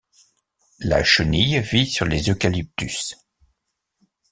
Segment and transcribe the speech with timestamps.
[0.79, 3.13] La chenille vit sur les Eucalyptus.